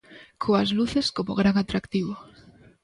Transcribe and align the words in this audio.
Coas 0.43 0.69
luces 0.77 1.07
como 1.17 1.37
gran 1.39 1.55
atractivo. 1.59 2.13